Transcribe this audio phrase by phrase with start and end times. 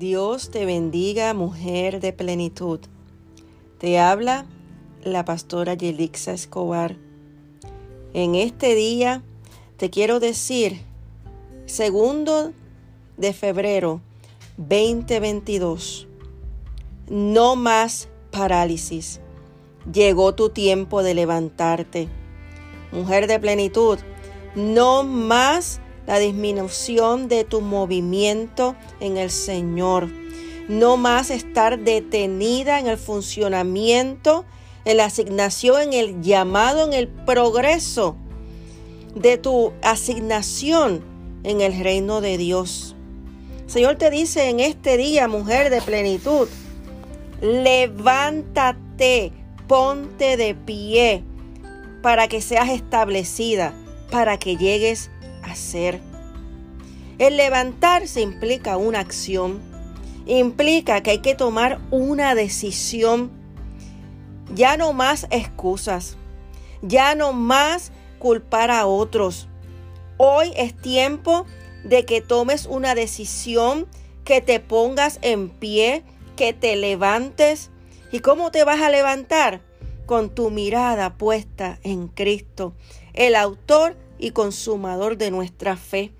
[0.00, 2.80] Dios te bendiga, mujer de plenitud.
[3.76, 4.46] Te habla
[5.02, 6.96] la pastora Yelixa Escobar.
[8.14, 9.22] En este día
[9.76, 10.80] te quiero decir,
[11.66, 12.54] segundo
[13.18, 14.00] de febrero
[14.56, 16.08] 2022,
[17.10, 19.20] no más parálisis.
[19.92, 22.08] Llegó tu tiempo de levantarte.
[22.90, 23.98] Mujer de plenitud,
[24.54, 30.08] no más la disminución de tu movimiento en el Señor.
[30.68, 34.44] No más estar detenida en el funcionamiento,
[34.84, 38.16] en la asignación, en el llamado, en el progreso
[39.14, 41.04] de tu asignación
[41.44, 42.96] en el reino de Dios.
[43.68, 46.48] Señor te dice en este día, mujer de plenitud,
[47.40, 49.30] levántate,
[49.68, 51.22] ponte de pie
[52.02, 53.74] para que seas establecida,
[54.10, 55.08] para que llegues
[55.42, 56.00] hacer.
[57.18, 59.60] El levantarse implica una acción,
[60.26, 63.30] implica que hay que tomar una decisión.
[64.54, 66.16] Ya no más excusas,
[66.82, 69.48] ya no más culpar a otros.
[70.16, 71.46] Hoy es tiempo
[71.84, 73.86] de que tomes una decisión,
[74.24, 76.04] que te pongas en pie,
[76.36, 77.70] que te levantes.
[78.12, 79.60] ¿Y cómo te vas a levantar?
[80.06, 82.74] Con tu mirada puesta en Cristo,
[83.14, 86.12] el autor y consumador de nuestra fe.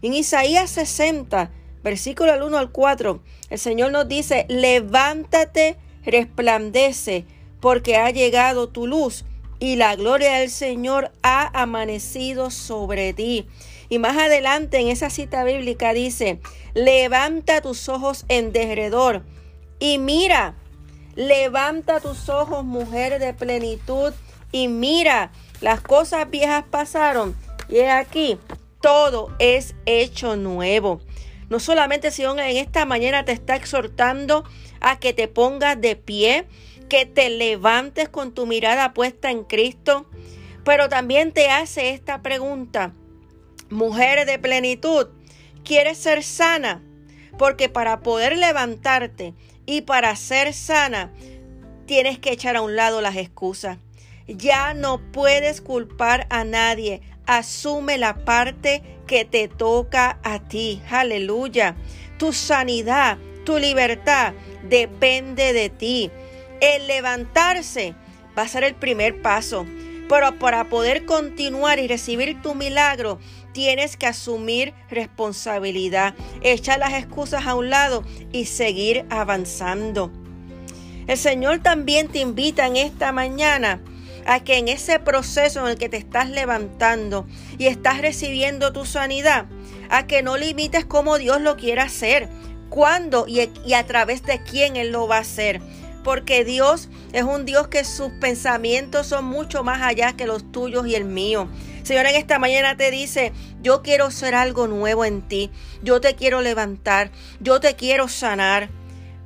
[0.00, 1.50] En Isaías 60,
[1.82, 3.20] versículo 1 al 4,
[3.50, 7.26] el Señor nos dice, levántate, resplandece,
[7.60, 9.24] porque ha llegado tu luz
[9.58, 13.46] y la gloria del Señor ha amanecido sobre ti.
[13.88, 16.40] Y más adelante en esa cita bíblica dice,
[16.74, 19.22] levanta tus ojos en derredor
[19.80, 20.54] y mira,
[21.16, 24.12] levanta tus ojos mujer de plenitud
[24.52, 27.34] y mira, las cosas viejas pasaron
[27.68, 28.38] y aquí,
[28.80, 31.00] todo es hecho nuevo.
[31.48, 34.44] No solamente Señor en esta mañana te está exhortando
[34.80, 36.46] a que te pongas de pie,
[36.88, 40.06] que te levantes con tu mirada puesta en Cristo,
[40.64, 42.92] pero también te hace esta pregunta.
[43.70, 45.08] Mujer de plenitud,
[45.64, 46.82] ¿quieres ser sana?
[47.38, 49.34] Porque para poder levantarte
[49.66, 51.12] y para ser sana,
[51.86, 53.78] tienes que echar a un lado las excusas.
[54.28, 60.82] Ya no puedes culpar a nadie asume la parte que te toca a ti.
[60.90, 61.76] Aleluya.
[62.18, 64.32] Tu sanidad, tu libertad
[64.68, 66.10] depende de ti.
[66.60, 67.94] El levantarse
[68.36, 69.66] va a ser el primer paso.
[70.08, 73.18] Pero para poder continuar y recibir tu milagro,
[73.52, 80.10] tienes que asumir responsabilidad, echar las excusas a un lado y seguir avanzando.
[81.06, 83.82] El Señor también te invita en esta mañana
[84.28, 88.84] a que en ese proceso en el que te estás levantando y estás recibiendo tu
[88.84, 89.46] sanidad,
[89.88, 92.28] a que no limites cómo Dios lo quiere hacer,
[92.68, 95.62] cuándo y, y a través de quién Él lo va a hacer.
[96.04, 100.86] Porque Dios es un Dios que sus pensamientos son mucho más allá que los tuyos
[100.86, 101.48] y el mío.
[101.82, 105.50] Señor, en esta mañana te dice, yo quiero ser algo nuevo en ti,
[105.82, 107.10] yo te quiero levantar,
[107.40, 108.68] yo te quiero sanar,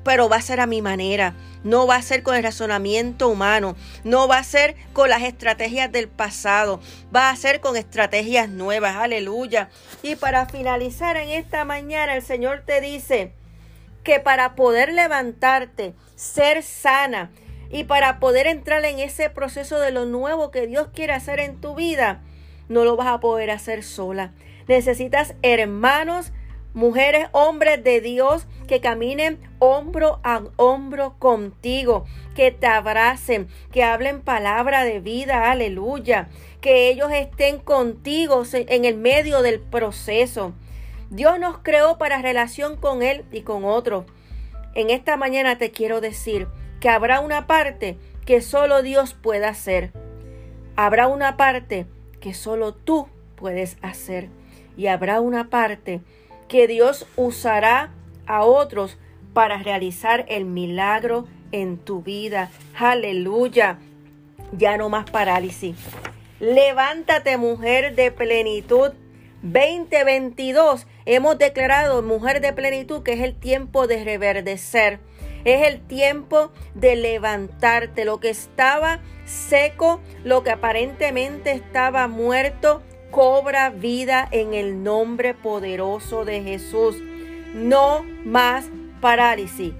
[0.04, 3.76] pero va a ser a mi manera no va a ser con el razonamiento humano,
[4.04, 6.80] no va a ser con las estrategias del pasado,
[7.14, 9.70] va a ser con estrategias nuevas, aleluya.
[10.02, 13.32] Y para finalizar en esta mañana, el Señor te dice
[14.02, 17.30] que para poder levantarte, ser sana
[17.70, 21.60] y para poder entrar en ese proceso de lo nuevo que Dios quiere hacer en
[21.60, 22.22] tu vida,
[22.68, 24.32] no lo vas a poder hacer sola.
[24.66, 26.32] Necesitas hermanos,
[26.74, 34.22] mujeres, hombres de Dios que caminen hombro a hombro contigo, que te abracen, que hablen
[34.22, 36.30] palabra de vida, aleluya,
[36.62, 40.54] que ellos estén contigo en el medio del proceso.
[41.10, 44.06] Dios nos creó para relación con Él y con otros.
[44.74, 46.48] En esta mañana te quiero decir
[46.80, 49.92] que habrá una parte que solo Dios puede hacer.
[50.76, 51.84] Habrá una parte
[52.20, 53.06] que solo tú
[53.36, 54.30] puedes hacer.
[54.78, 56.00] Y habrá una parte
[56.48, 57.90] que Dios usará
[58.26, 58.98] a otros
[59.32, 62.50] para realizar el milagro en tu vida.
[62.78, 63.78] Aleluya.
[64.52, 65.76] Ya no más parálisis.
[66.40, 68.92] Levántate mujer de plenitud.
[69.42, 75.00] 2022 hemos declarado mujer de plenitud que es el tiempo de reverdecer.
[75.44, 78.04] Es el tiempo de levantarte.
[78.04, 86.24] Lo que estaba seco, lo que aparentemente estaba muerto, cobra vida en el nombre poderoso
[86.24, 86.96] de Jesús.
[87.54, 88.66] No más
[89.00, 89.72] parálisis.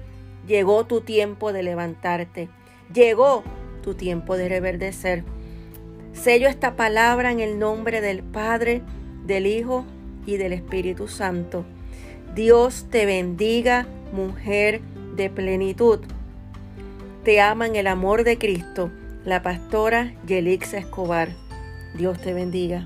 [0.47, 2.49] Llegó tu tiempo de levantarte.
[2.93, 3.43] Llegó
[3.81, 5.23] tu tiempo de reverdecer.
[6.13, 8.81] Sello esta palabra en el nombre del Padre,
[9.25, 9.85] del Hijo
[10.25, 11.65] y del Espíritu Santo.
[12.35, 14.81] Dios te bendiga, mujer
[15.15, 15.99] de plenitud.
[17.23, 18.91] Te ama en el amor de Cristo,
[19.25, 21.29] la pastora Yelixa Escobar.
[21.95, 22.85] Dios te bendiga.